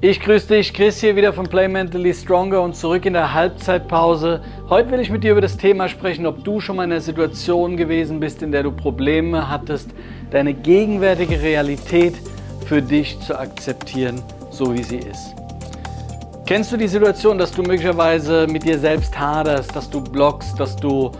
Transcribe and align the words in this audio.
Ich 0.00 0.20
grüße 0.20 0.46
dich, 0.46 0.72
Chris 0.74 1.00
hier 1.00 1.16
wieder 1.16 1.32
von 1.32 1.48
Play 1.48 1.66
Mentally 1.66 2.14
Stronger 2.14 2.62
und 2.62 2.76
zurück 2.76 3.04
in 3.04 3.14
der 3.14 3.34
Halbzeitpause. 3.34 4.40
Heute 4.68 4.92
will 4.92 5.00
ich 5.00 5.10
mit 5.10 5.24
dir 5.24 5.32
über 5.32 5.40
das 5.40 5.56
Thema 5.56 5.88
sprechen, 5.88 6.24
ob 6.24 6.44
du 6.44 6.60
schon 6.60 6.76
mal 6.76 6.84
in 6.84 6.92
einer 6.92 7.00
Situation 7.00 7.76
gewesen 7.76 8.20
bist, 8.20 8.40
in 8.44 8.52
der 8.52 8.62
du 8.62 8.70
Probleme 8.70 9.48
hattest, 9.48 9.90
deine 10.30 10.54
gegenwärtige 10.54 11.42
Realität 11.42 12.14
für 12.64 12.80
dich 12.80 13.18
zu 13.18 13.36
akzeptieren, 13.36 14.22
so 14.52 14.72
wie 14.72 14.84
sie 14.84 14.98
ist. 14.98 15.34
Kennst 16.46 16.70
du 16.70 16.76
die 16.76 16.86
Situation, 16.86 17.36
dass 17.36 17.50
du 17.50 17.64
möglicherweise 17.64 18.46
mit 18.46 18.62
dir 18.62 18.78
selbst 18.78 19.18
haderst, 19.18 19.74
dass 19.74 19.90
du 19.90 20.00
blockst, 20.00 20.60
dass 20.60 20.76
du 20.76 21.10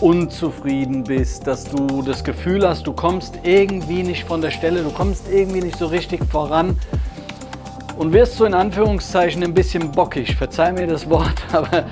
unzufrieden 0.00 1.04
bist, 1.04 1.46
dass 1.46 1.70
du 1.70 2.02
das 2.02 2.24
Gefühl 2.24 2.66
hast, 2.66 2.84
du 2.84 2.94
kommst 2.94 3.38
irgendwie 3.44 4.02
nicht 4.02 4.24
von 4.24 4.40
der 4.40 4.50
Stelle, 4.50 4.82
du 4.82 4.90
kommst 4.90 5.32
irgendwie 5.32 5.60
nicht 5.60 5.78
so 5.78 5.86
richtig 5.86 6.24
voran 6.24 6.76
und 7.96 8.12
wirst 8.12 8.36
so 8.36 8.44
in 8.44 8.54
Anführungszeichen 8.54 9.42
ein 9.42 9.54
bisschen 9.54 9.90
bockig. 9.92 10.36
Verzeih 10.36 10.72
mir 10.72 10.86
das 10.86 11.08
Wort, 11.08 11.34
aber 11.52 11.84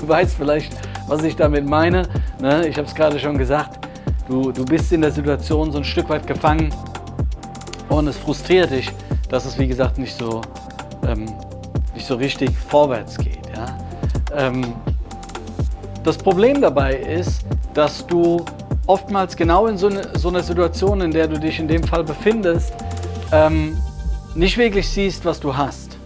du 0.00 0.08
weißt 0.08 0.36
vielleicht, 0.36 0.72
was 1.06 1.22
ich 1.22 1.36
damit 1.36 1.66
meine. 1.66 2.02
Ne? 2.40 2.66
Ich 2.66 2.76
habe 2.76 2.86
es 2.86 2.94
gerade 2.94 3.18
schon 3.18 3.38
gesagt. 3.38 3.86
Du, 4.28 4.52
du 4.52 4.64
bist 4.64 4.92
in 4.92 5.00
der 5.00 5.10
Situation 5.10 5.72
so 5.72 5.78
ein 5.78 5.84
Stück 5.84 6.08
weit 6.10 6.26
gefangen 6.26 6.72
und 7.88 8.06
es 8.08 8.18
frustriert 8.18 8.70
dich, 8.70 8.90
dass 9.30 9.46
es 9.46 9.58
wie 9.58 9.66
gesagt 9.66 9.96
nicht 9.96 10.16
so, 10.16 10.42
ähm, 11.06 11.24
nicht 11.94 12.06
so 12.06 12.16
richtig 12.16 12.50
vorwärts 12.56 13.16
geht. 13.16 13.40
Ja? 13.56 13.78
Ähm, 14.36 14.74
das 16.04 16.18
Problem 16.18 16.60
dabei 16.60 16.94
ist, 16.94 17.44
dass 17.72 18.06
du 18.06 18.44
oftmals 18.86 19.36
genau 19.36 19.66
in 19.66 19.78
so, 19.78 19.88
eine, 19.88 20.02
so 20.18 20.28
einer 20.28 20.42
Situation, 20.42 21.00
in 21.00 21.10
der 21.10 21.26
du 21.28 21.38
dich 21.38 21.58
in 21.58 21.68
dem 21.68 21.82
Fall 21.82 22.04
befindest, 22.04 22.72
ähm, 23.32 23.76
nicht 24.38 24.56
wirklich 24.56 24.88
siehst, 24.88 25.24
was 25.24 25.40
du 25.40 25.56
hast. 25.56 25.98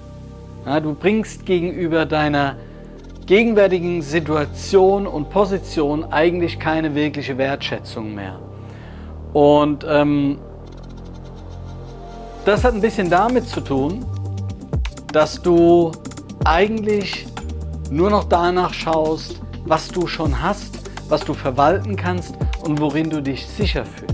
Ja, 0.65 0.81
du 0.81 0.95
bringst 0.95 1.45
gegenüber 1.45 2.07
deiner 2.07 2.57
gegenwärtigen 3.27 4.01
Situation 4.01 5.07
und 5.07 5.29
Position 5.29 6.11
eigentlich 6.11 6.59
keine 6.59 6.95
wirkliche 6.95 7.37
Wertschätzung 7.37 8.15
mehr. 8.15 8.39
Und 9.35 9.85
ähm, 9.89 10.39
das 12.45 12.65
hat 12.65 12.75
ein 12.75 12.81
bisschen 12.81 13.11
damit 13.11 13.49
zu 13.49 13.61
tun, 13.61 14.05
dass 15.13 15.41
du 15.41 15.93
eigentlich 16.45 17.27
nur 17.91 18.09
noch 18.09 18.25
danach 18.25 18.73
schaust, 18.73 19.41
was 19.67 19.89
du 19.89 20.07
schon 20.07 20.43
hast, 20.43 20.79
was 21.09 21.21
du 21.21 21.35
verwalten 21.35 21.97
kannst 21.97 22.35
und 22.63 22.81
worin 22.81 23.11
du 23.11 23.21
dich 23.21 23.47
sicher 23.47 23.85
fühlst. 23.85 24.13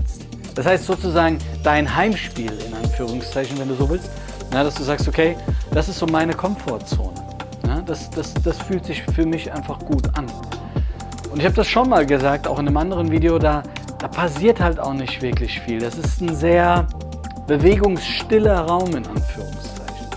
Das 0.55 0.65
heißt 0.65 0.87
sozusagen 0.87 1.37
dein 1.63 1.95
Heimspiel 1.95 2.51
in 2.67 2.73
Anführungszeichen, 2.73 3.57
wenn 3.59 3.69
du 3.69 3.75
so 3.75 3.89
willst, 3.89 4.09
ja, 4.53 4.63
dass 4.63 4.75
du 4.75 4.83
sagst, 4.83 5.07
okay, 5.07 5.35
das 5.71 5.89
ist 5.89 5.99
so 5.99 6.07
meine 6.07 6.33
Komfortzone. 6.33 7.13
Ja, 7.65 7.81
das, 7.81 8.09
das, 8.09 8.33
das 8.33 8.57
fühlt 8.57 8.85
sich 8.85 9.03
für 9.03 9.25
mich 9.25 9.51
einfach 9.51 9.79
gut 9.79 10.07
an. 10.17 10.25
Und 11.31 11.39
ich 11.39 11.45
habe 11.45 11.55
das 11.55 11.67
schon 11.67 11.89
mal 11.89 12.05
gesagt, 12.05 12.47
auch 12.47 12.57
in 12.57 12.67
einem 12.67 12.77
anderen 12.77 13.11
Video, 13.11 13.37
da, 13.37 13.61
da 13.99 14.07
passiert 14.07 14.59
halt 14.59 14.79
auch 14.79 14.93
nicht 14.93 15.21
wirklich 15.21 15.59
viel. 15.59 15.79
Das 15.79 15.95
ist 15.97 16.21
ein 16.21 16.35
sehr 16.35 16.87
bewegungsstiller 17.45 18.61
Raum 18.61 18.95
in 18.95 19.05
Anführungszeichen. 19.05 20.07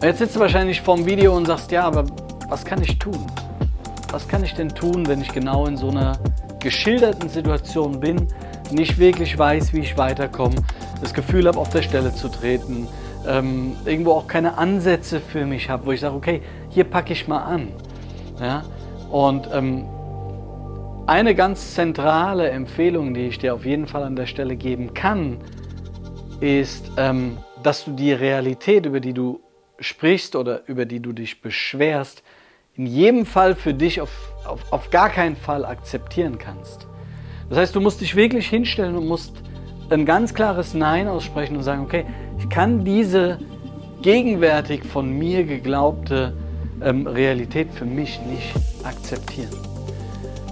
Jetzt 0.00 0.18
sitzt 0.18 0.36
du 0.36 0.40
wahrscheinlich 0.40 0.80
vorm 0.80 1.04
Video 1.04 1.36
und 1.36 1.46
sagst, 1.46 1.72
ja, 1.72 1.82
aber 1.82 2.04
was 2.48 2.64
kann 2.64 2.80
ich 2.82 2.98
tun? 2.98 3.26
Was 4.12 4.28
kann 4.28 4.44
ich 4.44 4.54
denn 4.54 4.68
tun, 4.68 5.06
wenn 5.08 5.20
ich 5.20 5.32
genau 5.32 5.66
in 5.66 5.76
so 5.76 5.90
einer 5.90 6.18
geschilderten 6.60 7.28
Situation 7.28 7.98
bin, 7.98 8.28
nicht 8.70 8.98
wirklich 8.98 9.36
weiß, 9.36 9.72
wie 9.72 9.80
ich 9.80 9.96
weiterkomme, 9.96 10.56
das 11.00 11.14
Gefühl 11.14 11.46
habe, 11.46 11.58
auf 11.58 11.70
der 11.70 11.82
Stelle 11.82 12.14
zu 12.14 12.28
treten, 12.28 12.88
ähm, 13.26 13.76
irgendwo 13.84 14.12
auch 14.12 14.26
keine 14.26 14.58
Ansätze 14.58 15.20
für 15.20 15.46
mich 15.46 15.68
habe, 15.68 15.86
wo 15.86 15.92
ich 15.92 16.00
sage, 16.00 16.14
okay, 16.14 16.42
hier 16.70 16.84
packe 16.84 17.12
ich 17.12 17.28
mal 17.28 17.42
an. 17.42 17.68
Ja? 18.40 18.64
Und 19.10 19.48
ähm, 19.52 19.86
eine 21.06 21.34
ganz 21.34 21.74
zentrale 21.74 22.50
Empfehlung, 22.50 23.14
die 23.14 23.28
ich 23.28 23.38
dir 23.38 23.54
auf 23.54 23.64
jeden 23.64 23.86
Fall 23.86 24.02
an 24.02 24.16
der 24.16 24.26
Stelle 24.26 24.56
geben 24.56 24.94
kann, 24.94 25.38
ist, 26.40 26.90
ähm, 26.96 27.38
dass 27.62 27.84
du 27.84 27.92
die 27.92 28.12
Realität, 28.12 28.86
über 28.86 29.00
die 29.00 29.14
du 29.14 29.40
sprichst 29.80 30.36
oder 30.36 30.62
über 30.66 30.84
die 30.84 31.00
du 31.00 31.12
dich 31.12 31.40
beschwerst, 31.40 32.22
in 32.74 32.86
jedem 32.86 33.26
Fall 33.26 33.54
für 33.54 33.74
dich 33.74 34.00
auf, 34.00 34.10
auf, 34.46 34.72
auf 34.72 34.90
gar 34.90 35.08
keinen 35.10 35.36
Fall 35.36 35.64
akzeptieren 35.64 36.38
kannst. 36.38 36.86
Das 37.48 37.58
heißt, 37.58 37.74
du 37.74 37.80
musst 37.80 38.00
dich 38.00 38.14
wirklich 38.14 38.46
hinstellen 38.48 38.94
und 38.94 39.06
musst 39.06 39.42
ein 39.90 40.04
ganz 40.04 40.34
klares 40.34 40.74
Nein 40.74 41.08
aussprechen 41.08 41.56
und 41.56 41.62
sagen, 41.62 41.82
okay, 41.82 42.04
ich 42.38 42.48
kann 42.48 42.84
diese 42.84 43.38
gegenwärtig 44.02 44.84
von 44.84 45.10
mir 45.10 45.44
geglaubte 45.44 46.34
ähm, 46.82 47.06
Realität 47.06 47.72
für 47.72 47.84
mich 47.84 48.20
nicht 48.22 48.54
akzeptieren. 48.84 49.50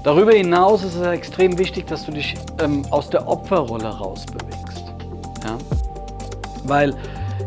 Darüber 0.03 0.33
hinaus 0.33 0.85
ist 0.85 0.95
es 0.95 1.07
extrem 1.07 1.59
wichtig, 1.59 1.87
dass 1.87 2.07
du 2.07 2.13
dich 2.13 2.35
ähm, 2.61 2.85
aus 2.91 3.11
der 3.11 3.27
Opferrolle 3.29 3.89
rausbewegst. 3.89 4.85
Ja? 5.45 5.59
Weil 6.65 6.95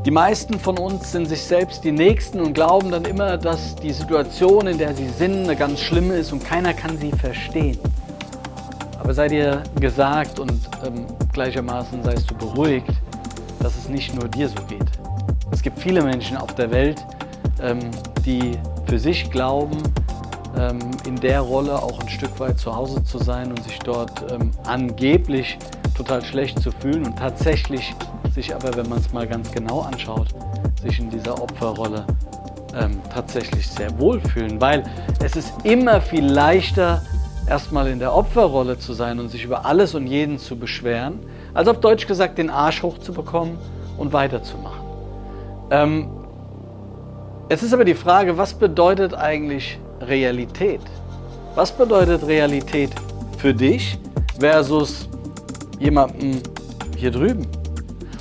die 0.06 0.12
meisten 0.12 0.60
von 0.60 0.78
uns 0.78 1.12
sind 1.12 1.28
sich 1.28 1.42
selbst 1.42 1.84
die 1.84 1.92
Nächsten 1.92 2.40
und 2.40 2.54
glauben 2.54 2.92
dann 2.92 3.06
immer, 3.06 3.38
dass 3.38 3.76
die 3.76 3.92
Situation, 3.92 4.68
in 4.68 4.78
der 4.78 4.94
sie 4.96 5.08
sind, 5.08 5.44
eine 5.44 5.56
ganz 5.56 5.82
schlimme 5.82 6.16
ist 6.16 6.32
und 6.32 6.44
keiner 6.44 6.74
kann 6.74 6.98
sie 6.98 7.12
verstehen. 7.12 7.78
Aber 9.00 9.14
sei 9.14 9.28
dir 9.28 9.64
gesagt 9.80 10.40
und 10.40 10.52
ähm, 10.86 11.06
gleichermaßen 11.40 12.04
seist 12.04 12.30
du 12.30 12.36
beruhigt, 12.36 12.92
dass 13.62 13.78
es 13.78 13.88
nicht 13.88 14.14
nur 14.14 14.28
dir 14.28 14.50
so 14.50 14.62
geht. 14.68 14.84
Es 15.52 15.62
gibt 15.62 15.80
viele 15.80 16.02
Menschen 16.02 16.36
auf 16.36 16.54
der 16.54 16.70
Welt, 16.70 17.06
ähm, 17.62 17.80
die 18.26 18.58
für 18.88 19.00
sich 19.00 19.32
glauben, 19.32 19.78
ähm, 20.58 20.80
in 21.08 21.16
der 21.16 21.40
Rolle 21.40 21.82
auch 21.82 22.02
ein 22.02 22.10
Stück 22.10 22.38
weit 22.42 22.60
zu 22.60 22.76
Hause 22.76 23.02
zu 23.06 23.20
sein 23.20 23.52
und 23.52 23.64
sich 23.64 23.80
dort 23.80 24.30
ähm, 24.30 24.52
angeblich 24.66 25.58
total 25.96 26.26
schlecht 26.26 26.62
zu 26.62 26.74
fühlen 26.74 27.06
und 27.06 27.18
tatsächlich 27.18 27.96
sich 28.36 28.54
aber, 28.54 28.76
wenn 28.76 28.90
man 28.90 29.00
es 29.00 29.14
mal 29.14 29.26
ganz 29.26 29.50
genau 29.50 29.84
anschaut, 29.84 30.28
sich 30.84 31.00
in 31.00 31.10
dieser 31.10 31.42
Opferrolle 31.42 32.06
tatsächlich 33.12 33.68
sehr 33.68 33.98
wohl 34.00 34.22
fühlen, 34.22 34.62
weil 34.62 34.84
es 35.24 35.36
ist 35.36 35.52
immer 35.64 36.00
viel 36.00 36.24
leichter, 36.24 37.02
erstmal 37.50 37.88
in 37.88 38.00
der 38.00 38.16
Opferrolle 38.16 38.78
zu 38.78 38.94
sein 38.94 39.20
und 39.20 39.30
sich 39.30 39.44
über 39.44 39.66
alles 39.66 39.96
und 39.96 40.08
jeden 40.08 40.38
zu 40.38 40.56
beschweren, 40.56 41.20
als 41.54 41.68
auf 41.68 41.80
Deutsch 41.80 42.08
gesagt 42.08 42.38
den 42.38 42.50
Arsch 42.50 42.84
hochzubekommen 42.84 43.58
und 43.98 44.14
weiterzumachen. 44.14 44.86
Ähm, 45.72 46.09
es 47.50 47.64
ist 47.64 47.74
aber 47.74 47.86
die 47.86 47.96
Frage, 47.96 48.38
was 48.38 48.54
bedeutet 48.54 49.14
eigentlich 49.16 49.80
Realität? 50.02 50.82
Was 51.56 51.72
bedeutet 51.72 52.26
Realität 52.28 52.92
für 53.38 53.54
dich 53.54 53.98
versus 54.40 55.09
jemandem 55.80 56.42
hier 56.96 57.12
drüben? 57.12 57.48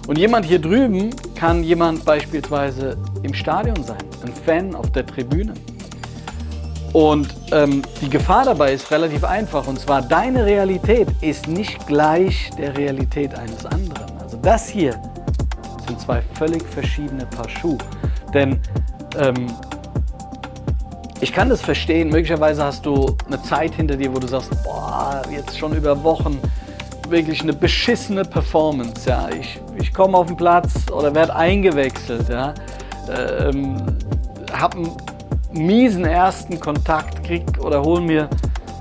Und 0.07 0.17
jemand 0.17 0.47
hier 0.47 0.59
drüben 0.59 1.11
kann 1.35 1.63
jemand 1.63 2.07
beispielsweise 2.07 2.97
im 3.23 3.35
Stadion 3.35 3.85
sein, 3.85 4.03
ein 4.25 4.33
Fan 4.33 4.75
auf 4.75 4.91
der 4.93 5.05
Tribüne. 5.05 5.53
Und 6.99 7.33
ähm, 7.53 7.83
die 8.01 8.11
Gefahr 8.11 8.45
dabei 8.45 8.73
ist 8.73 8.91
relativ 8.91 9.23
einfach. 9.23 9.69
Und 9.69 9.79
zwar, 9.79 10.03
deine 10.03 10.45
Realität 10.45 11.07
ist 11.21 11.47
nicht 11.47 11.87
gleich 11.87 12.51
der 12.59 12.77
Realität 12.77 13.39
eines 13.39 13.65
anderen. 13.67 14.19
Also 14.21 14.37
das 14.39 14.69
hier 14.69 15.01
sind 15.87 16.01
zwei 16.01 16.21
völlig 16.35 16.65
verschiedene 16.65 17.25
Paar 17.27 17.49
Schuhe. 17.49 17.79
Denn 18.35 18.61
ähm, 19.17 19.47
ich 21.21 21.33
kann 21.33 21.49
das 21.49 21.61
verstehen. 21.61 22.09
Möglicherweise 22.09 22.65
hast 22.65 22.85
du 22.85 23.17
eine 23.29 23.41
Zeit 23.43 23.77
hinter 23.77 23.95
dir, 23.97 24.13
wo 24.13 24.19
du 24.19 24.27
sagst, 24.27 24.51
boah, 24.65 25.23
jetzt 25.31 25.57
schon 25.57 25.77
über 25.77 26.03
Wochen 26.03 26.41
wirklich 27.09 27.43
eine 27.43 27.53
beschissene 27.53 28.25
Performance. 28.25 29.09
Ja, 29.09 29.29
ich, 29.29 29.61
ich 29.81 29.95
komme 29.95 30.19
auf 30.19 30.27
den 30.27 30.37
Platz 30.37 30.91
oder 30.91 31.15
werde 31.15 31.37
eingewechselt. 31.37 32.29
Ja, 32.29 32.55
ähm, 33.09 33.77
habe 34.53 34.79
ein 34.79 34.91
miesen 35.53 36.05
ersten 36.05 36.61
Kontakt 36.61 37.25
krieg 37.25 37.45
oder 37.61 37.83
hol 37.83 38.01
mir 38.01 38.29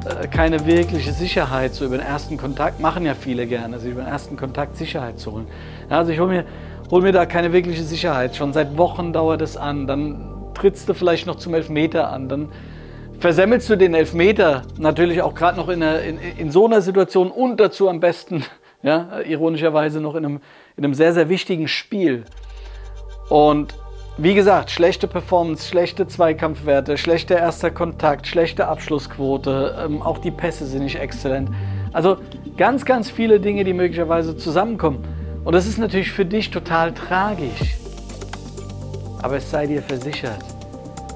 äh, 0.06 0.28
keine 0.28 0.66
wirkliche 0.66 1.12
Sicherheit, 1.12 1.74
so 1.74 1.86
über 1.86 1.98
den 1.98 2.06
ersten 2.06 2.38
Kontakt, 2.38 2.80
machen 2.80 3.06
ja 3.06 3.14
viele 3.14 3.48
gerne, 3.48 3.80
sich 3.80 3.92
über 3.92 4.02
den 4.02 4.10
ersten 4.10 4.38
Kontakt 4.38 4.78
Sicherheit 4.78 5.19
zu 5.19 5.31
holen. 5.31 5.48
Ja, 5.90 5.98
also 5.98 6.12
ich 6.12 6.19
hole 6.19 6.30
mir, 6.30 6.46
hol 6.92 7.02
mir 7.02 7.12
da 7.12 7.25
keine 7.25 7.54
wirkliche 7.54 7.84
Sicherheit. 7.84 8.36
Schon 8.36 8.54
seit 8.54 8.78
Wochen 8.78 9.14
dauert 9.14 9.42
es 9.42 9.58
an, 9.58 9.88
dann 9.88 10.52
trittst 10.54 10.90
du 10.90 10.94
vielleicht 10.94 11.28
noch 11.28 11.36
zum 11.36 11.54
Elfmeter 11.54 12.10
an, 12.10 12.30
dann 12.30 12.50
versemmelst 13.19 13.69
du 13.69 13.75
den 13.75 13.94
Elfmeter 13.94 14.64
natürlich 14.78 15.22
auch 15.22 15.34
gerade 15.34 15.58
noch 15.58 15.69
in, 15.69 15.81
einer, 15.81 16.02
in, 16.02 16.19
in, 16.38 16.52
so 16.52 16.66
einer 16.66 16.81
Situation 16.81 17.31
und 17.31 17.60
dazu 17.60 17.90
am 17.90 18.00
besten, 18.00 18.44
ja, 18.84 19.22
ironischerweise 19.22 20.02
noch 20.02 20.16
in 20.16 20.25
einem, 20.25 20.40
in 20.75 20.84
einem 20.84 20.94
sehr, 20.94 21.14
sehr 21.14 21.30
wichtigen 21.30 21.68
Spiel. 21.68 22.25
Und 23.30 23.75
wie 24.19 24.34
gesagt, 24.34 24.72
schlechte 24.72 25.08
Performance, 25.08 25.68
schlechte 25.68 26.08
Zweikampfwerte, 26.08 26.98
schlechter 26.98 27.38
erster 27.38 27.69
Kontakt, 27.69 28.25
schlechte 28.25 28.68
Abschlussquote, 28.68 29.75
ähm, 29.86 30.02
auch 30.02 30.18
die 30.18 30.31
Pässe 30.31 30.66
sind 30.66 30.84
nicht 30.84 31.00
exzellent. 31.00 31.52
Also 31.94 32.18
ganz, 32.58 32.84
ganz 32.84 33.12
viele 33.12 33.40
Dinge, 33.40 33.64
die 33.64 33.74
möglicherweise 33.74 34.36
zusammenkommen. 34.36 35.04
Und 35.44 35.54
das 35.54 35.68
ist 35.68 35.78
natürlich 35.78 36.12
für 36.12 36.25
dich 36.25 36.50
total 36.50 36.94
tragisch. 36.94 37.78
aber 39.22 39.38
es 39.38 39.50
sei 39.50 39.68
dir 39.68 39.81
versichert, 39.81 40.44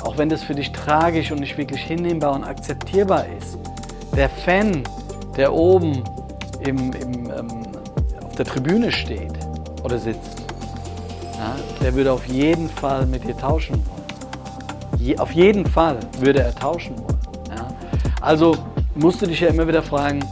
auch 0.03 0.17
wenn 0.17 0.29
das 0.29 0.43
für 0.43 0.55
dich 0.55 0.71
tragisch 0.71 1.31
und 1.31 1.39
nicht 1.39 1.57
wirklich 1.57 1.81
hinnehmbar 1.81 2.33
und 2.35 2.43
akzeptierbar 2.43 3.25
ist, 3.37 3.57
der 4.15 4.29
Fan, 4.29 4.83
der 5.37 5.53
oben 5.53 6.03
im, 6.65 6.91
im, 6.93 7.31
ähm, 7.31 7.47
auf 8.23 8.35
der 8.35 8.45
Tribüne 8.45 8.91
steht 8.91 9.33
oder 9.83 9.97
sitzt, 9.97 10.40
der 11.81 11.93
würde 11.95 12.11
auf 12.11 12.25
jeden 12.25 12.69
Fall 12.69 13.05
mit 13.05 13.23
dir 13.23 13.37
tauschen 13.37 13.75
wollen. 13.75 14.99
Je, 14.99 15.17
auf 15.17 15.31
jeden 15.31 15.65
Fall 15.65 15.97
würde 16.19 16.41
er 16.41 16.53
tauschen 16.53 16.97
wollen. 16.97 17.19
Ja. 17.49 17.67
Also 18.21 18.55
musst 18.95 19.21
du 19.21 19.25
dich 19.25 19.39
ja 19.39 19.47
immer 19.47 19.67
wieder 19.67 19.81
fragen, 19.81 20.23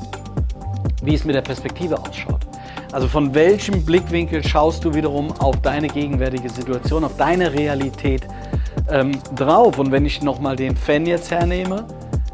wie 1.04 1.16
es 1.16 1.24
mit 1.24 1.36
der 1.36 1.42
Perspektive 1.42 1.98
ausschaut. 2.00 2.42
Also 2.92 3.08
von 3.08 3.34
welchem 3.36 3.86
Blickwinkel 3.86 4.44
schaust 4.44 4.84
du 4.84 4.94
wiederum 4.94 5.32
auf 5.40 5.62
deine 5.62 5.88
gegenwärtige 5.88 6.50
Situation, 6.50 7.04
auf 7.04 7.16
deine 7.18 7.54
Realität 7.54 8.28
ähm, 8.90 9.12
drauf? 9.36 9.78
Und 9.78 9.92
wenn 9.92 10.06
ich 10.06 10.24
nochmal 10.24 10.56
den 10.56 10.76
Fan 10.76 11.06
jetzt 11.06 11.30
hernehme 11.30 11.86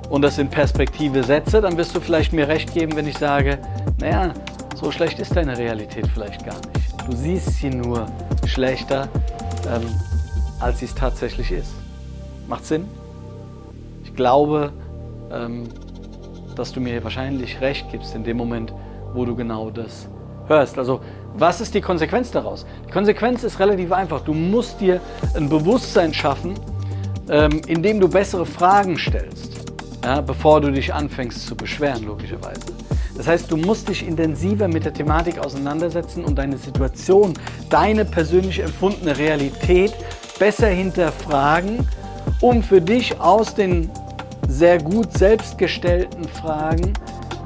und 0.09 0.21
das 0.21 0.38
in 0.38 0.47
Perspektive 0.47 1.23
setze, 1.23 1.59
dann 1.59 1.77
wirst 1.77 1.95
du 1.95 2.00
vielleicht 2.00 2.31
mir 2.31 2.47
recht 2.47 2.73
geben, 2.73 2.95
wenn 2.95 3.07
ich 3.07 3.17
sage, 3.17 3.59
naja, 4.00 4.33
so 4.75 4.91
schlecht 4.91 5.19
ist 5.19 5.35
deine 5.35 5.57
Realität 5.57 6.07
vielleicht 6.13 6.45
gar 6.45 6.56
nicht. 6.56 7.09
Du 7.09 7.15
siehst 7.15 7.59
sie 7.59 7.69
nur 7.69 8.07
schlechter, 8.47 9.07
ähm, 9.68 9.88
als 10.59 10.80
sie 10.80 10.86
es 10.86 10.95
tatsächlich 10.95 11.51
ist. 11.51 11.74
Macht 12.47 12.65
Sinn? 12.65 12.88
Ich 14.03 14.15
glaube, 14.15 14.71
ähm, 15.31 15.69
dass 16.56 16.71
du 16.71 16.80
mir 16.80 17.03
wahrscheinlich 17.03 17.59
recht 17.62 17.92
gibst 17.92 18.15
in 18.15 18.24
dem 18.24 18.38
Moment, 18.38 18.74
wo 19.13 19.25
du 19.25 19.36
genau 19.36 19.69
das 19.69 20.07
hörst. 20.47 20.77
Also 20.77 21.01
was 21.38 21.59
ist 21.59 21.74
die 21.74 21.81
Konsequenz 21.81 22.31
daraus? 22.31 22.65
Die 22.88 22.92
Konsequenz 22.92 23.44
ist 23.44 23.59
relativ 23.59 23.92
einfach. 23.92 24.21
Du 24.21 24.33
musst 24.33 24.80
dir 24.80 25.01
ein 25.36 25.50
Bewusstsein 25.50 26.13
schaffen, 26.13 26.53
ähm, 27.30 27.62
indem 27.68 28.00
du 28.00 28.07
bessere 28.07 28.45
Fragen 28.45 28.98
stellst, 28.98 29.74
ja, 30.03 30.21
bevor 30.21 30.62
du 30.62 30.71
dich 30.71 30.94
anfängst 30.94 31.45
zu 31.48 31.56
beschweren, 31.56 32.06
logischerweise. 32.06 32.75
Das 33.15 33.27
heißt, 33.27 33.50
du 33.51 33.57
musst 33.57 33.88
dich 33.89 34.06
intensiver 34.06 34.67
mit 34.67 34.85
der 34.85 34.94
Thematik 34.94 35.39
auseinandersetzen 35.39 36.23
und 36.25 36.35
deine 36.35 36.57
Situation, 36.57 37.33
deine 37.69 38.03
persönlich 38.03 38.59
empfundene 38.59 39.17
Realität 39.17 39.94
besser 40.38 40.67
hinterfragen, 40.67 41.88
um 42.41 42.62
für 42.62 42.81
dich 42.81 43.19
aus 43.19 43.56
den 43.56 43.89
sehr 44.47 44.81
gut 44.81 45.17
selbst 45.17 45.57
gestellten 45.57 46.25
Fragen 46.25 46.94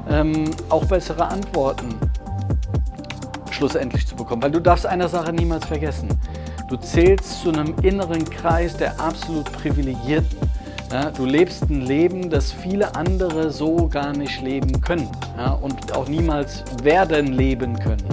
ähm, 0.08 0.50
auch 0.68 0.84
bessere 0.84 1.26
Antworten 1.26 1.94
schlussendlich 3.50 4.06
zu 4.06 4.16
bekommen. 4.16 4.42
Weil 4.42 4.50
du 4.50 4.60
darfst 4.60 4.86
eine 4.86 5.08
Sache 5.08 5.32
niemals 5.32 5.66
vergessen. 5.66 6.08
Du 6.68 6.76
zählst 6.76 7.42
zu 7.42 7.50
einem 7.50 7.74
inneren 7.82 8.24
Kreis 8.24 8.76
der 8.76 8.98
absolut 9.00 9.50
Privilegierten. 9.52 10.49
Ja, 10.92 11.10
du 11.10 11.24
lebst 11.24 11.70
ein 11.70 11.82
Leben, 11.82 12.30
das 12.30 12.50
viele 12.50 12.96
andere 12.96 13.50
so 13.50 13.88
gar 13.88 14.12
nicht 14.12 14.42
leben 14.42 14.80
können 14.80 15.08
ja, 15.36 15.52
und 15.52 15.96
auch 15.96 16.08
niemals 16.08 16.64
werden 16.82 17.28
leben 17.28 17.78
können. 17.78 18.08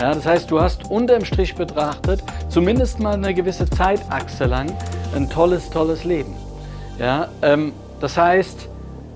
Ja, 0.00 0.14
das 0.14 0.26
heißt, 0.26 0.50
du 0.50 0.60
hast 0.60 0.90
unterm 0.90 1.24
Strich 1.24 1.54
betrachtet 1.54 2.22
zumindest 2.48 3.00
mal 3.00 3.14
eine 3.14 3.32
gewisse 3.32 3.68
Zeitachse 3.70 4.44
lang 4.44 4.70
ein 5.14 5.30
tolles, 5.30 5.70
tolles 5.70 6.04
Leben. 6.04 6.34
Ähm, 7.42 7.72
das 8.00 8.16
heißt, 8.16 8.68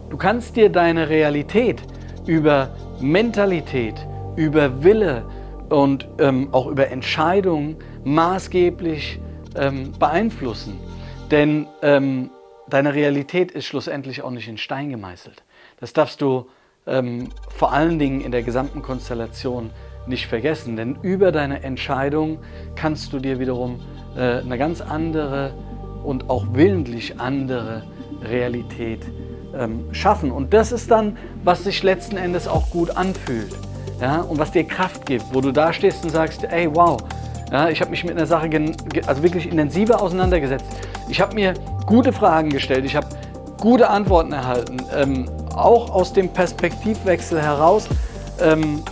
du 0.08 0.16
kannst 0.16 0.56
dir 0.56 0.70
deine 0.70 1.08
Realität 1.08 1.82
über 2.26 2.70
Mentalität, 3.00 3.94
über 4.36 4.82
Wille, 4.82 5.24
und 5.68 6.06
ähm, 6.18 6.48
auch 6.52 6.66
über 6.66 6.88
Entscheidungen 6.88 7.76
maßgeblich 8.04 9.18
ähm, 9.56 9.92
beeinflussen. 9.98 10.78
Denn 11.30 11.66
ähm, 11.82 12.30
deine 12.68 12.94
Realität 12.94 13.52
ist 13.52 13.66
schlussendlich 13.66 14.22
auch 14.22 14.30
nicht 14.30 14.48
in 14.48 14.58
Stein 14.58 14.90
gemeißelt. 14.90 15.42
Das 15.80 15.92
darfst 15.92 16.20
du 16.20 16.46
ähm, 16.86 17.30
vor 17.48 17.72
allen 17.72 17.98
Dingen 17.98 18.20
in 18.20 18.32
der 18.32 18.42
gesamten 18.42 18.82
Konstellation 18.82 19.70
nicht 20.06 20.26
vergessen, 20.26 20.76
denn 20.76 20.98
über 21.02 21.32
deine 21.32 21.62
Entscheidung 21.62 22.38
kannst 22.76 23.12
du 23.12 23.18
dir 23.18 23.38
wiederum 23.38 23.80
äh, 24.16 24.40
eine 24.40 24.58
ganz 24.58 24.80
andere 24.80 25.54
und 26.04 26.28
auch 26.28 26.46
willentlich 26.52 27.18
andere 27.18 27.84
Realität 28.22 29.00
ähm, 29.56 29.92
schaffen. 29.92 30.30
Und 30.30 30.52
das 30.52 30.72
ist 30.72 30.90
dann, 30.90 31.16
was 31.42 31.64
sich 31.64 31.82
letzten 31.82 32.16
Endes 32.16 32.46
auch 32.46 32.70
gut 32.70 32.96
anfühlt 32.96 33.54
ja, 34.00 34.20
und 34.20 34.38
was 34.38 34.52
dir 34.52 34.64
Kraft 34.64 35.06
gibt, 35.06 35.24
wo 35.32 35.40
du 35.40 35.52
da 35.52 35.72
stehst 35.72 36.04
und 36.04 36.10
sagst, 36.10 36.44
ey, 36.44 36.68
wow, 36.74 36.98
ja, 37.50 37.68
ich 37.68 37.80
habe 37.80 37.90
mich 37.90 38.04
mit 38.04 38.16
einer 38.16 38.26
Sache 38.26 38.48
also 39.06 39.22
wirklich 39.22 39.48
intensiver 39.48 40.00
auseinandergesetzt. 40.00 40.64
Ich 41.08 41.20
habe 41.20 41.34
mir 41.34 41.54
gute 41.86 42.12
Fragen 42.12 42.50
gestellt, 42.50 42.84
ich 42.84 42.96
habe 42.96 43.06
gute 43.60 43.88
Antworten 43.88 44.32
erhalten, 44.32 44.78
ähm, 44.94 45.28
auch 45.54 45.90
aus 45.90 46.12
dem 46.12 46.28
Perspektivwechsel 46.28 47.40
heraus. 47.40 47.88
Ähm, 48.40 48.82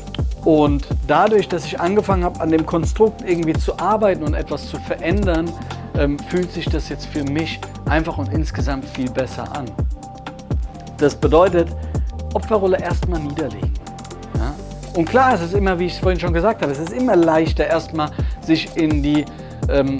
und 0.45 0.87
dadurch, 1.07 1.49
dass 1.49 1.65
ich 1.65 1.81
angefangen 1.81 2.25
habe, 2.25 2.41
an 2.41 2.51
dem 2.51 2.67
Konstrukt 2.67 3.23
irgendwie 3.23 3.53
zu 3.53 3.79
arbeiten 3.79 4.25
und 4.25 4.35
etwas 4.35 4.69
zu 4.69 4.79
verändern, 4.79 5.51
ähm, 5.97 6.19
fühlt 6.19 6.51
sich 6.53 6.67
das 6.67 6.89
jetzt 6.89 7.07
für 7.07 7.25
mich 7.25 7.61
einfach 7.89 8.19
und 8.19 8.33
insgesamt 8.33 8.85
viel 8.85 9.11
besser 9.11 9.45
an. 9.57 9.67
Das 10.99 11.15
bedeutet, 11.15 11.69
Opferrolle 12.35 12.81
erstmal 12.81 13.21
niederlegen. 13.21 13.73
Und 14.95 15.09
klar, 15.09 15.35
es 15.35 15.41
ist 15.41 15.55
immer, 15.55 15.79
wie 15.79 15.87
ich 15.87 15.95
es 15.95 15.99
vorhin 15.99 16.21
schon 16.21 16.35
gesagt 16.35 16.61
habe, 16.61 16.71
es 16.71 16.79
ist 16.79 16.93
immer 16.93 17.17
leichter, 17.17 17.67
erstmal 17.67 18.11
sich 18.45 18.77
in 18.77 19.03
die 19.03 19.25
ähm, 19.69 19.99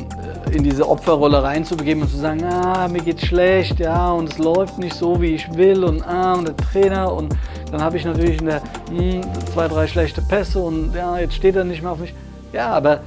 in 0.51 0.65
diese 0.65 0.89
Opferrolle 0.89 1.43
reinzubegeben 1.43 2.03
und 2.03 2.09
zu 2.09 2.17
sagen, 2.17 2.45
ah, 2.45 2.89
mir 2.89 3.01
geht's 3.01 3.27
schlecht, 3.27 3.79
ja, 3.79 4.11
und 4.11 4.31
es 4.31 4.39
läuft 4.39 4.79
nicht 4.79 4.95
so, 4.95 5.21
wie 5.21 5.35
ich 5.35 5.55
will, 5.55 5.85
und 5.85 6.07
ah, 6.07 6.35
und 6.35 6.49
der 6.49 6.57
Trainer, 6.57 7.13
und 7.13 7.35
dann 7.71 7.81
habe 7.81 7.97
ich 7.97 8.05
natürlich 8.05 8.41
in 8.41 8.47
der, 8.47 8.63
hm, 8.91 9.21
zwei, 9.53 9.69
drei 9.69 9.87
schlechte 9.87 10.21
Pässe 10.21 10.59
und 10.59 10.95
ja, 10.95 11.19
jetzt 11.19 11.35
steht 11.35 11.57
er 11.57 11.65
nicht 11.65 11.83
mehr 11.83 11.93
auf 11.93 11.99
mich. 11.99 12.13
Ja, 12.53 12.71
aber 12.71 13.01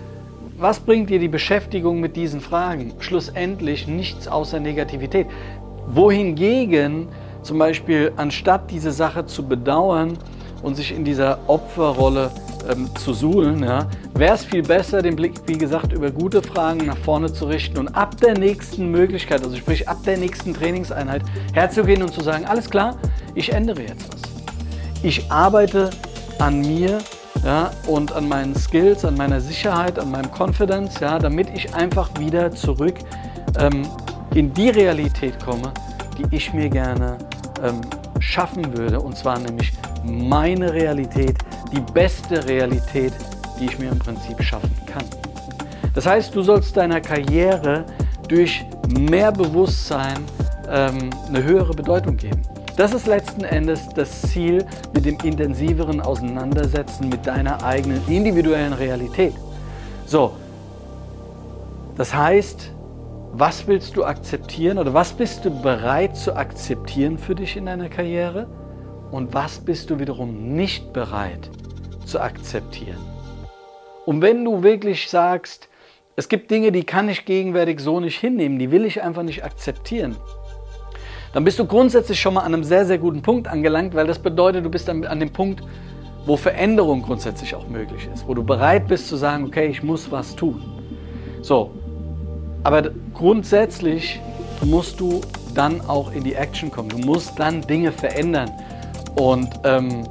was 0.58 0.80
bringt 0.80 1.10
dir 1.10 1.20
die 1.20 1.28
Beschäftigung 1.28 2.00
mit 2.00 2.16
diesen 2.16 2.42
Fragen? 2.42 2.94
Schlussendlich 3.00 3.88
nichts 3.88 4.28
außer 4.28 4.60
Negativität. 4.60 5.28
Wohingegen 5.88 7.10
zum 7.44 7.60
Beispiel, 7.60 8.12
anstatt 8.16 8.72
diese 8.72 8.92
Sache 8.92 9.26
zu 9.28 9.46
bedauern, 9.48 10.18
und 10.62 10.76
sich 10.76 10.92
in 10.94 11.04
dieser 11.04 11.40
Opferrolle 11.48 12.32
ähm, 12.70 12.90
zu 12.96 13.14
suhlen, 13.14 13.64
ja, 13.64 13.88
wäre 14.14 14.36
es 14.36 14.46
viel 14.46 14.64
besser, 14.64 15.02
den 15.02 15.16
Blick, 15.16 15.34
wie 15.46 15.58
gesagt, 15.58 15.94
über 15.94 16.12
gute 16.12 16.42
Fragen 16.42 16.86
nach 16.86 16.98
vorne 16.98 17.32
zu 17.32 17.46
richten 17.46 17.78
und 17.78 17.90
ab 17.90 18.18
der 18.18 18.38
nächsten 18.38 18.90
Möglichkeit, 18.90 19.44
also 19.44 19.56
sprich 19.56 19.88
ab 19.88 19.98
der 20.06 20.18
nächsten 20.18 20.54
Trainingseinheit, 20.54 21.22
herzugehen 21.54 22.02
und 22.02 22.14
zu 22.14 22.22
sagen, 22.22 22.46
alles 22.46 22.70
klar, 22.70 22.98
ich 23.36 23.52
ändere 23.52 23.82
jetzt 23.82 24.12
was. 24.12 24.22
Ich 25.04 25.32
arbeite 25.32 25.90
an 26.40 26.62
mir 26.62 27.00
ja, 27.44 27.70
und 27.88 28.12
an 28.14 28.28
meinen 28.28 28.56
Skills, 28.56 29.06
an 29.06 29.16
meiner 29.16 29.40
Sicherheit, 29.40 30.00
an 30.00 30.10
meinem 30.10 30.32
Confidence, 30.32 31.00
ja, 31.00 31.20
damit 31.20 31.48
ich 31.54 31.74
einfach 31.76 32.10
wieder 32.18 32.52
zurück 32.52 32.96
ähm, 33.60 33.84
in 34.34 34.52
die 34.54 34.70
Realität 34.70 35.44
komme, 35.44 35.72
die 36.18 36.36
ich 36.36 36.54
mir 36.54 36.70
gerne 36.70 37.18
ähm, 37.64 37.82
schaffen 38.20 38.76
würde, 38.76 39.00
und 39.00 39.16
zwar 39.16 39.38
nämlich 39.38 39.74
meine 40.06 40.74
Realität, 40.74 41.38
die 41.72 41.82
beste 41.94 42.48
Realität, 42.48 43.14
die 43.60 43.66
ich 43.66 43.80
mir 43.80 43.92
im 43.92 44.00
Prinzip 44.00 44.42
schaffen 44.42 44.76
kann. 44.86 45.04
Das 45.94 46.06
heißt, 46.06 46.36
du 46.36 46.42
sollst 46.42 46.76
deiner 46.78 47.02
Karriere 47.02 47.86
durch 48.28 48.66
mehr 48.88 49.32
Bewusstsein 49.32 50.18
ähm, 50.70 51.10
eine 51.28 51.44
höhere 51.44 51.74
Bedeutung 51.74 52.18
geben. 52.18 52.42
Das 52.76 52.94
ist 52.94 53.08
letzten 53.08 53.46
Endes 53.46 53.88
das 53.96 54.22
Ziel 54.24 54.66
mit 54.94 55.06
dem 55.06 55.18
intensiveren 55.24 56.02
Auseinandersetzen 56.02 57.08
mit 57.08 57.26
deiner 57.26 57.64
eigenen 57.64 58.02
individuellen 58.08 58.74
Realität. 58.74 59.34
So, 60.06 60.34
das 61.96 62.14
heißt, 62.14 62.72
was 63.32 63.66
willst 63.68 63.96
du 63.96 64.04
akzeptieren 64.04 64.78
oder 64.78 64.94
was 64.94 65.14
bist 65.14 65.46
du 65.46 65.50
bereit 65.62 66.18
zu 66.18 66.36
akzeptieren 66.36 67.18
für 67.18 67.36
dich 67.36 67.56
in 67.56 67.66
deiner 67.66 67.88
Karriere? 67.88 68.48
Und 69.12 69.34
was 69.34 69.60
bist 69.60 69.90
du 69.90 70.00
wiederum 70.00 70.56
nicht 70.56 70.94
bereit 70.94 71.50
zu 72.06 72.20
akzeptieren. 72.20 73.00
Und 74.06 74.22
wenn 74.22 74.46
du 74.46 74.64
wirklich 74.64 75.10
sagst, 75.10 75.68
es 76.16 76.30
gibt 76.30 76.50
Dinge, 76.52 76.72
die 76.72 76.84
kann 76.84 77.10
ich 77.10 77.26
gegenwärtig 77.26 77.80
so 77.80 78.00
nicht 78.00 78.20
hinnehmen, 78.20 78.60
die 78.60 78.72
will 78.72 78.86
ich 78.86 79.02
einfach 79.02 79.24
nicht 79.24 79.44
akzeptieren, 79.44 80.16
dann 81.34 81.44
bist 81.44 81.60
du 81.60 81.66
grundsätzlich 81.66 82.20
schon 82.22 82.36
mal 82.36 82.42
an 82.42 82.54
einem 82.54 82.64
sehr, 82.64 82.86
sehr 82.86 82.98
guten 82.98 83.22
Punkt 83.22 83.48
angelangt, 83.48 83.94
weil 83.94 84.08
das 84.08 84.20
bedeutet, 84.20 84.64
du 84.64 84.70
bist 84.70 84.90
an, 84.90 85.20
dem 85.20 85.34
Punkt, 85.34 85.62
wo 86.26 86.38
Veränderung 86.38 87.02
grundsätzlich 87.02 87.54
auch 87.54 87.68
möglich 87.68 88.08
ist, 88.14 88.26
wo 88.28 88.34
du 88.34 88.44
bereit 88.44 88.88
bist 88.88 89.10
zu 89.10 89.18
sagen, 89.18 89.44
okay, 89.44 89.68
ich 89.68 89.84
muss 89.84 90.10
was 90.10 90.36
tun. 90.36 90.64
So, 91.42 91.72
aber 92.64 92.90
grundsätzlich 93.14 94.22
musst 94.64 95.00
du 95.00 95.22
dann 95.54 95.82
auch 95.82 96.14
in 96.14 96.24
die 96.24 96.36
Action 96.36 96.72
kommen. 96.72 96.90
Du 96.90 96.98
musst 97.00 97.38
dann 97.38 97.62
Dinge 97.62 97.92
verändern. 97.92 98.50
Und 99.16 99.50
ähm, 99.64 100.04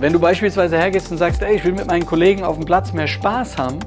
wenn 0.00 0.12
du 0.12 0.18
beispielsweise 0.18 0.76
hergehst 0.76 1.10
und 1.10 1.18
sagst, 1.18 1.42
ey, 1.42 1.56
ich 1.56 1.64
will 1.64 1.72
mit 1.72 1.86
meinen 1.86 2.06
Kollegen 2.06 2.44
auf 2.44 2.56
dem 2.56 2.64
Platz 2.64 2.92
mehr 2.92 3.06
Spaß 3.06 3.58
haben, 3.58 3.78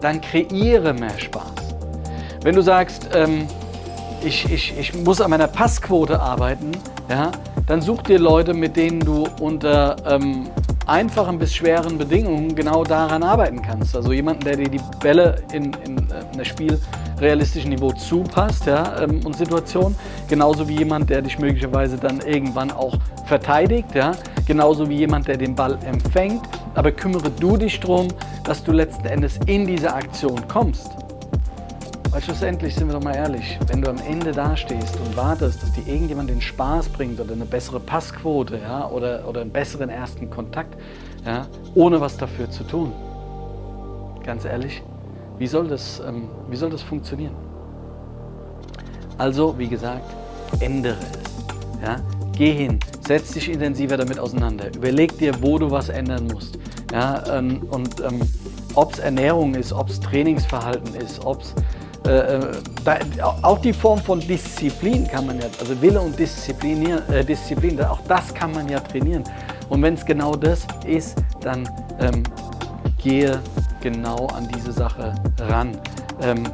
dann 0.00 0.20
kreiere 0.20 0.92
mehr 0.92 1.18
Spaß. 1.18 1.52
Wenn 2.42 2.54
du 2.54 2.62
sagst, 2.62 3.08
ähm, 3.14 3.46
ich, 4.24 4.50
ich, 4.50 4.76
ich 4.78 4.94
muss 4.94 5.20
an 5.20 5.30
meiner 5.30 5.46
Passquote 5.46 6.20
arbeiten, 6.20 6.72
ja, 7.08 7.30
dann 7.66 7.80
such 7.80 8.02
dir 8.02 8.18
Leute, 8.18 8.54
mit 8.54 8.76
denen 8.76 9.00
du 9.00 9.26
unter 9.40 9.96
ähm, 10.06 10.48
einfachen 10.86 11.38
bis 11.38 11.54
schweren 11.54 11.98
Bedingungen 11.98 12.54
genau 12.54 12.84
daran 12.84 13.22
arbeiten 13.22 13.62
kannst. 13.62 13.94
Also 13.94 14.12
jemanden, 14.12 14.44
der 14.44 14.56
dir 14.56 14.68
die 14.68 14.80
Bälle 15.00 15.42
in, 15.52 15.72
in, 15.84 15.96
in 15.96 16.38
das 16.38 16.48
Spiel 16.48 16.78
realistischen 17.20 17.70
Niveau 17.70 17.92
zupasst 17.92 18.66
ja, 18.66 19.02
ähm, 19.02 19.24
und 19.24 19.36
Situation, 19.36 19.94
genauso 20.28 20.68
wie 20.68 20.78
jemand, 20.78 21.10
der 21.10 21.22
dich 21.22 21.38
möglicherweise 21.38 21.96
dann 21.96 22.20
irgendwann 22.20 22.70
auch 22.70 22.96
verteidigt, 23.26 23.94
ja, 23.94 24.12
genauso 24.46 24.88
wie 24.88 24.96
jemand, 24.96 25.28
der 25.28 25.36
den 25.36 25.54
Ball 25.54 25.78
empfängt. 25.84 26.42
Aber 26.74 26.90
kümmere 26.90 27.30
du 27.30 27.56
dich 27.56 27.78
darum, 27.80 28.08
dass 28.44 28.64
du 28.64 28.72
letzten 28.72 29.06
Endes 29.06 29.38
in 29.46 29.66
diese 29.66 29.92
Aktion 29.92 30.46
kommst. 30.48 30.90
Weil 32.12 32.20
schlussendlich 32.20 32.74
sind 32.74 32.88
wir 32.88 32.92
doch 32.92 33.02
mal 33.02 33.16
ehrlich, 33.16 33.58
wenn 33.68 33.80
du 33.80 33.88
am 33.88 33.96
Ende 34.06 34.32
dastehst 34.32 34.98
und 35.00 35.16
wartest, 35.16 35.62
dass 35.62 35.72
dir 35.72 35.86
irgendjemand 35.86 36.28
den 36.28 36.42
Spaß 36.42 36.90
bringt 36.90 37.18
oder 37.18 37.32
eine 37.32 37.46
bessere 37.46 37.80
Passquote 37.80 38.58
ja, 38.58 38.86
oder, 38.90 39.26
oder 39.26 39.40
einen 39.40 39.50
besseren 39.50 39.88
ersten 39.88 40.28
Kontakt, 40.28 40.76
ja, 41.24 41.46
ohne 41.74 42.02
was 42.02 42.18
dafür 42.18 42.50
zu 42.50 42.64
tun, 42.64 42.92
ganz 44.24 44.44
ehrlich, 44.44 44.82
wie 45.38 45.46
soll 45.46 45.68
das, 45.68 46.00
ähm, 46.06 46.28
wie 46.48 46.56
soll 46.56 46.70
das 46.70 46.82
funktionieren? 46.82 47.34
Also, 49.18 49.58
wie 49.58 49.68
gesagt, 49.68 50.04
ändere 50.60 50.96
es. 50.98 51.82
Ja? 51.82 51.96
Geh 52.36 52.52
hin, 52.52 52.78
setz 53.06 53.32
dich 53.32 53.50
intensiver 53.50 53.96
damit 53.96 54.18
auseinander, 54.18 54.74
überleg 54.74 55.16
dir, 55.18 55.32
wo 55.42 55.58
du 55.58 55.70
was 55.70 55.88
ändern 55.88 56.26
musst. 56.32 56.58
Ja? 56.92 57.22
Ähm, 57.38 57.62
und 57.70 58.00
ähm, 58.00 58.20
ob 58.74 58.94
es 58.94 58.98
Ernährung 59.00 59.54
ist, 59.54 59.72
ob 59.72 59.88
es 59.88 60.00
Trainingsverhalten 60.00 60.94
ist, 60.94 61.24
ob 61.24 61.42
es 61.42 61.54
äh, 62.06 62.36
äh, 62.36 62.52
da, 62.84 62.98
auch 63.42 63.60
die 63.60 63.72
Form 63.72 64.00
von 64.00 64.18
Disziplin 64.18 65.06
kann 65.06 65.26
man 65.26 65.38
ja, 65.38 65.46
also 65.60 65.80
Wille 65.80 66.00
und 66.00 66.18
Disziplin, 66.18 66.98
äh, 67.12 67.24
Disziplin, 67.24 67.80
auch 67.84 68.00
das 68.08 68.34
kann 68.34 68.52
man 68.52 68.68
ja 68.68 68.80
trainieren. 68.80 69.22
Und 69.68 69.82
wenn 69.82 69.94
es 69.94 70.04
genau 70.04 70.34
das 70.34 70.66
ist, 70.84 71.16
dann 71.40 71.68
ähm, 72.00 72.24
gehe 73.00 73.40
genau 73.82 74.26
an 74.28 74.48
diese 74.48 74.72
Sache 74.72 75.14
ran. 75.38 75.76
Ähm, 76.22 76.44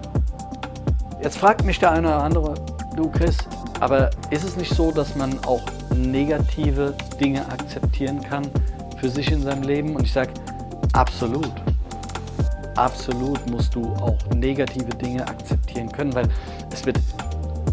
jetzt 1.23 1.39
fragt 1.39 1.65
mich 1.65 1.79
der 1.79 1.93
eine 1.93 2.09
oder 2.09 2.23
andere, 2.23 2.55
du 2.97 3.11
Chris, 3.11 3.37
aber 3.81 4.11
ist 4.31 4.45
es 4.45 4.57
nicht 4.57 4.75
so, 4.75 4.91
dass 4.91 5.15
man 5.15 5.39
auch 5.45 5.63
negative 5.95 6.95
Dinge 7.21 7.47
akzeptieren 7.47 8.21
kann 8.23 8.47
für 8.99 9.09
sich 9.09 9.31
in 9.31 9.43
seinem 9.43 9.63
Leben? 9.63 9.95
Und 9.95 10.05
ich 10.05 10.13
sage, 10.13 10.33
absolut 10.93 11.53
absolut 12.79 13.51
musst 13.51 13.75
du 13.75 13.85
auch 13.97 14.19
negative 14.35 14.95
Dinge 14.95 15.27
akzeptieren 15.27 15.91
können, 15.91 16.15
weil 16.15 16.29
es 16.73 16.87
wird 16.87 16.99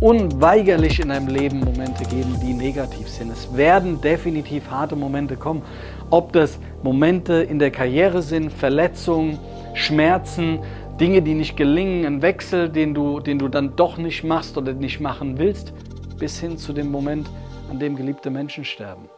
unweigerlich 0.01 0.99
in 0.99 1.09
deinem 1.09 1.27
Leben 1.27 1.59
Momente 1.59 2.03
geben, 2.05 2.37
die 2.41 2.53
negativ 2.53 3.07
sind. 3.07 3.31
Es 3.31 3.55
werden 3.55 4.01
definitiv 4.01 4.69
harte 4.69 4.95
Momente 4.95 5.37
kommen. 5.37 5.61
Ob 6.09 6.33
das 6.33 6.59
Momente 6.83 7.33
in 7.33 7.59
der 7.59 7.71
Karriere 7.71 8.21
sind, 8.21 8.51
Verletzungen, 8.51 9.39
Schmerzen, 9.73 10.59
Dinge, 10.99 11.21
die 11.21 11.33
nicht 11.33 11.57
gelingen, 11.57 12.05
ein 12.05 12.21
Wechsel, 12.21 12.69
den 12.69 12.93
du, 12.93 13.19
den 13.19 13.39
du 13.39 13.47
dann 13.47 13.75
doch 13.75 13.97
nicht 13.97 14.23
machst 14.23 14.57
oder 14.57 14.73
nicht 14.73 14.99
machen 14.99 15.37
willst, 15.37 15.73
bis 16.17 16.39
hin 16.39 16.57
zu 16.57 16.71
dem 16.71 16.89
Moment, 16.89 17.29
an 17.69 17.79
dem 17.79 17.95
geliebte 17.95 18.29
Menschen 18.29 18.63
sterben. 18.63 19.09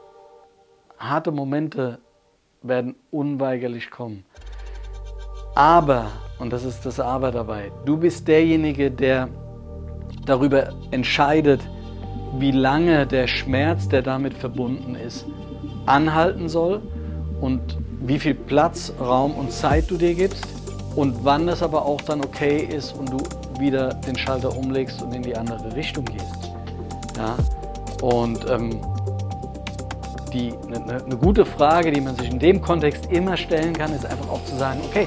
Harte 0.97 1.31
Momente 1.31 1.99
werden 2.63 2.95
unweigerlich 3.11 3.91
kommen. 3.91 4.23
Aber, 5.55 6.07
und 6.39 6.51
das 6.53 6.63
ist 6.63 6.85
das 6.85 6.99
Aber 6.99 7.31
dabei, 7.31 7.71
du 7.85 7.97
bist 7.97 8.27
derjenige, 8.27 8.89
der 8.89 9.29
darüber 10.25 10.73
entscheidet, 10.91 11.61
wie 12.39 12.51
lange 12.51 13.05
der 13.07 13.27
Schmerz, 13.27 13.87
der 13.87 14.01
damit 14.01 14.33
verbunden 14.33 14.95
ist, 14.95 15.25
anhalten 15.87 16.49
soll 16.49 16.81
und 17.41 17.61
wie 17.99 18.19
viel 18.19 18.35
Platz, 18.35 18.93
Raum 18.99 19.33
und 19.33 19.51
Zeit 19.51 19.89
du 19.89 19.97
dir 19.97 20.13
gibst 20.13 20.45
und 20.95 21.23
wann 21.23 21.47
es 21.49 21.61
aber 21.61 21.85
auch 21.85 22.01
dann 22.01 22.21
okay 22.21 22.57
ist 22.57 22.93
und 22.97 23.11
du 23.11 23.17
wieder 23.59 23.89
den 23.89 24.17
Schalter 24.17 24.55
umlegst 24.55 25.01
und 25.01 25.13
in 25.13 25.23
die 25.23 25.35
andere 25.35 25.75
Richtung 25.75 26.05
gehst. 26.05 26.51
Ja? 27.17 27.35
Und 28.01 28.49
ähm, 28.49 28.79
die, 30.33 30.53
eine, 30.67 31.03
eine 31.03 31.17
gute 31.17 31.45
Frage, 31.45 31.91
die 31.91 32.01
man 32.01 32.15
sich 32.15 32.29
in 32.29 32.39
dem 32.39 32.61
Kontext 32.61 33.07
immer 33.11 33.37
stellen 33.37 33.73
kann, 33.73 33.93
ist 33.93 34.05
einfach 34.05 34.29
auch 34.29 34.43
zu 34.45 34.55
sagen, 34.55 34.79
okay, 34.85 35.05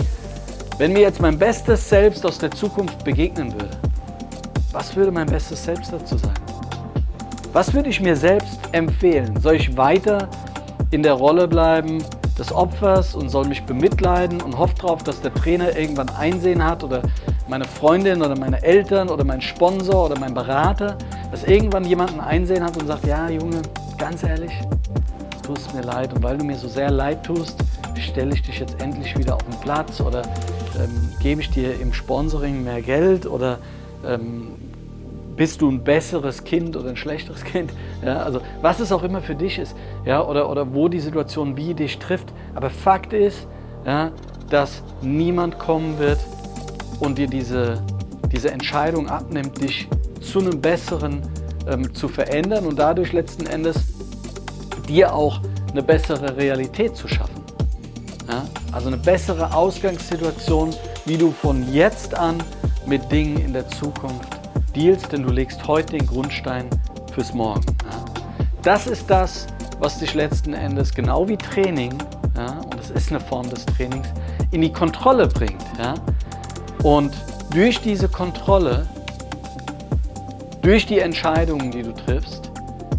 wenn 0.78 0.92
mir 0.92 1.00
jetzt 1.00 1.20
mein 1.20 1.38
bestes 1.38 1.88
Selbst 1.88 2.24
aus 2.24 2.38
der 2.38 2.50
Zukunft 2.50 3.04
begegnen 3.04 3.52
würde, 3.52 3.76
was 4.72 4.94
würde 4.96 5.12
mein 5.12 5.26
bestes 5.26 5.64
Selbst 5.64 5.92
dazu 5.92 6.16
sagen? 6.16 6.34
Was 7.52 7.74
würde 7.74 7.88
ich 7.88 8.00
mir 8.00 8.14
selbst 8.14 8.60
empfehlen? 8.72 9.38
Soll 9.40 9.56
ich 9.56 9.76
weiter 9.76 10.28
in 10.90 11.02
der 11.02 11.14
Rolle 11.14 11.46
bleiben 11.46 12.02
des 12.38 12.52
Opfers 12.52 13.14
und 13.14 13.28
soll 13.28 13.46
mich 13.46 13.62
bemitleiden 13.64 14.40
und 14.40 14.58
hofft 14.58 14.82
darauf, 14.82 15.02
dass 15.02 15.20
der 15.20 15.32
Trainer 15.34 15.76
irgendwann 15.76 16.08
Einsehen 16.08 16.64
hat 16.64 16.82
oder 16.82 17.02
meine 17.48 17.64
Freundin 17.64 18.22
oder 18.22 18.38
meine 18.38 18.62
Eltern 18.62 19.08
oder 19.08 19.24
mein 19.24 19.40
Sponsor 19.40 20.06
oder 20.06 20.18
mein 20.18 20.32
Berater, 20.32 20.96
dass 21.30 21.44
irgendwann 21.44 21.84
jemanden 21.84 22.20
Einsehen 22.20 22.64
hat 22.64 22.76
und 22.76 22.86
sagt, 22.86 23.06
ja 23.06 23.28
Junge, 23.28 23.60
ganz 23.98 24.22
ehrlich, 24.22 24.52
tust 25.42 25.74
mir 25.74 25.82
leid. 25.82 26.14
Und 26.14 26.22
weil 26.22 26.38
du 26.38 26.44
mir 26.44 26.56
so 26.56 26.68
sehr 26.68 26.90
leid 26.90 27.24
tust, 27.24 27.58
stelle 27.98 28.34
ich 28.34 28.42
dich 28.42 28.58
jetzt 28.58 28.80
endlich 28.80 29.16
wieder 29.18 29.34
auf 29.34 29.42
den 29.42 29.58
Platz 29.60 30.00
oder 30.00 30.22
ähm, 30.78 31.12
gebe 31.20 31.40
ich 31.42 31.50
dir 31.50 31.78
im 31.80 31.92
Sponsoring 31.92 32.64
mehr 32.64 32.80
Geld 32.80 33.26
oder 33.26 33.58
ähm, 34.06 34.69
bist 35.40 35.62
du 35.62 35.70
ein 35.70 35.82
besseres 35.82 36.44
Kind 36.44 36.76
oder 36.76 36.90
ein 36.90 36.98
schlechteres 36.98 37.44
Kind? 37.44 37.72
Ja, 38.04 38.18
also 38.18 38.42
was 38.60 38.78
es 38.78 38.92
auch 38.92 39.02
immer 39.02 39.22
für 39.22 39.34
dich 39.34 39.58
ist, 39.58 39.74
ja, 40.04 40.22
oder, 40.22 40.50
oder 40.50 40.74
wo 40.74 40.88
die 40.88 41.00
Situation 41.00 41.56
wie 41.56 41.72
dich 41.72 41.98
trifft. 41.98 42.26
Aber 42.54 42.68
Fakt 42.68 43.14
ist, 43.14 43.46
ja, 43.86 44.10
dass 44.50 44.82
niemand 45.00 45.58
kommen 45.58 45.98
wird 45.98 46.18
und 46.98 47.16
dir 47.16 47.26
diese, 47.26 47.82
diese 48.30 48.50
Entscheidung 48.50 49.08
abnimmt, 49.08 49.62
dich 49.62 49.88
zu 50.20 50.40
einem 50.40 50.60
Besseren 50.60 51.22
ähm, 51.66 51.94
zu 51.94 52.08
verändern 52.08 52.66
und 52.66 52.78
dadurch 52.78 53.14
letzten 53.14 53.46
Endes 53.46 53.76
dir 54.88 55.14
auch 55.14 55.40
eine 55.70 55.82
bessere 55.82 56.36
Realität 56.36 56.96
zu 56.96 57.08
schaffen. 57.08 57.42
Ja? 58.28 58.44
Also 58.72 58.88
eine 58.88 58.98
bessere 58.98 59.54
Ausgangssituation, 59.54 60.74
wie 61.06 61.16
du 61.16 61.30
von 61.30 61.72
jetzt 61.72 62.14
an 62.14 62.36
mit 62.86 63.10
Dingen 63.10 63.38
in 63.38 63.54
der 63.54 63.66
Zukunft 63.68 64.39
dealst, 64.72 65.12
denn 65.12 65.22
du 65.22 65.32
legst 65.32 65.66
heute 65.66 65.98
den 65.98 66.06
Grundstein 66.06 66.66
fürs 67.12 67.32
Morgen. 67.34 67.64
Ja? 67.84 68.04
Das 68.62 68.86
ist 68.86 69.08
das, 69.08 69.46
was 69.78 69.98
dich 69.98 70.14
letzten 70.14 70.52
Endes 70.52 70.94
genau 70.94 71.26
wie 71.28 71.36
Training, 71.36 71.92
ja, 72.36 72.58
und 72.60 72.74
das 72.78 72.90
ist 72.90 73.10
eine 73.10 73.20
Form 73.20 73.48
des 73.48 73.64
Trainings, 73.66 74.08
in 74.50 74.60
die 74.60 74.72
Kontrolle 74.72 75.26
bringt. 75.26 75.64
Ja? 75.78 75.94
Und 76.82 77.12
durch 77.50 77.80
diese 77.80 78.08
Kontrolle, 78.08 78.86
durch 80.62 80.86
die 80.86 80.98
Entscheidungen, 80.98 81.70
die 81.70 81.82
du 81.82 81.92
triffst, 81.92 82.50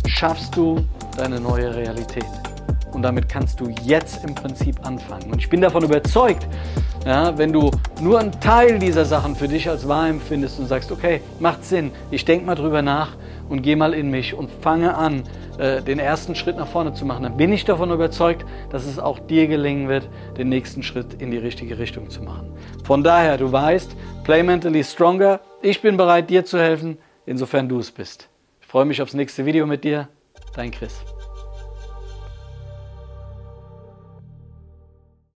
schaffst 0.07 0.55
du 0.55 0.85
deine 1.17 1.39
neue 1.39 1.73
Realität. 1.73 2.25
Und 2.91 3.03
damit 3.03 3.29
kannst 3.29 3.59
du 3.59 3.69
jetzt 3.83 4.23
im 4.25 4.35
Prinzip 4.35 4.85
anfangen. 4.85 5.31
Und 5.31 5.39
ich 5.39 5.49
bin 5.49 5.61
davon 5.61 5.83
überzeugt, 5.83 6.45
ja, 7.05 7.35
wenn 7.37 7.53
du 7.53 7.71
nur 8.01 8.19
einen 8.19 8.31
Teil 8.39 8.79
dieser 8.79 9.05
Sachen 9.05 9.35
für 9.35 9.47
dich 9.47 9.69
als 9.69 9.87
wahr 9.87 10.09
empfindest 10.09 10.59
und 10.59 10.67
sagst, 10.67 10.91
okay, 10.91 11.21
macht 11.39 11.63
Sinn, 11.63 11.91
ich 12.09 12.25
denke 12.25 12.45
mal 12.45 12.55
drüber 12.55 12.81
nach 12.81 13.15
und 13.49 13.61
gehe 13.61 13.75
mal 13.75 13.93
in 13.93 14.09
mich 14.09 14.33
und 14.33 14.49
fange 14.61 14.95
an, 14.95 15.23
äh, 15.57 15.81
den 15.81 15.99
ersten 15.99 16.35
Schritt 16.35 16.57
nach 16.57 16.67
vorne 16.67 16.93
zu 16.93 17.05
machen, 17.05 17.23
dann 17.23 17.37
bin 17.37 17.53
ich 17.53 17.65
davon 17.65 17.91
überzeugt, 17.91 18.45
dass 18.71 18.85
es 18.85 18.99
auch 18.99 19.19
dir 19.19 19.47
gelingen 19.47 19.87
wird, 19.87 20.09
den 20.37 20.49
nächsten 20.49 20.83
Schritt 20.83 21.21
in 21.21 21.31
die 21.31 21.37
richtige 21.37 21.77
Richtung 21.77 22.09
zu 22.09 22.23
machen. 22.23 22.51
Von 22.83 23.03
daher, 23.03 23.37
du 23.37 23.51
weißt, 23.51 23.95
play 24.23 24.43
mentally 24.43 24.83
stronger. 24.83 25.39
Ich 25.61 25.81
bin 25.81 25.97
bereit, 25.97 26.29
dir 26.29 26.45
zu 26.45 26.59
helfen, 26.59 26.97
insofern 27.25 27.69
du 27.69 27.79
es 27.79 27.91
bist. 27.91 28.27
Ich 28.61 28.67
freue 28.67 28.85
mich 28.85 29.01
aufs 29.01 29.13
nächste 29.13 29.45
Video 29.45 29.67
mit 29.67 29.83
dir. 29.83 30.07
Dein 30.55 30.71
Chris. 30.71 31.01